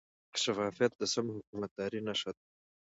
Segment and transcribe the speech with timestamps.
[0.41, 2.43] شفافیت د سم حکومتدارۍ نښه ده.